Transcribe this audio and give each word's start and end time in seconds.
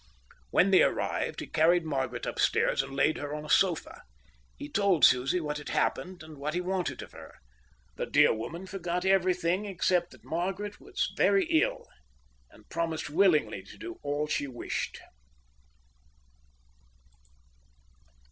When 0.49 0.71
they 0.71 0.81
arrived, 0.81 1.41
he 1.41 1.45
carried 1.45 1.85
Margaret 1.85 2.25
upstairs 2.25 2.81
and 2.81 2.95
laid 2.95 3.19
her 3.19 3.35
on 3.35 3.45
a 3.45 3.49
sofa. 3.49 4.01
He 4.57 4.67
told 4.67 5.05
Susie 5.05 5.39
what 5.39 5.59
had 5.59 5.69
happened 5.69 6.23
and 6.23 6.37
what 6.39 6.55
he 6.55 6.59
wanted 6.59 7.03
of 7.03 7.11
her. 7.11 7.35
The 7.97 8.07
dear 8.07 8.33
woman 8.33 8.65
forgot 8.65 9.05
everything 9.05 9.65
except 9.65 10.09
that 10.09 10.23
Margaret 10.23 10.79
was 10.79 11.13
very 11.15 11.45
ill, 11.61 11.85
and 12.49 12.67
promised 12.67 13.11
willingly 13.11 13.61
to 13.61 13.77
do 13.77 13.99
all 14.01 14.25
he 14.25 14.47
wished. 14.47 14.99